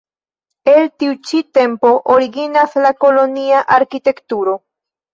El 0.71 0.89
tiu 1.03 1.13
ĉi 1.33 1.43
tempo 1.59 1.93
originas 2.15 2.77
la 2.87 2.95
kolonia 3.07 3.65
arkitekturo. 3.81 4.61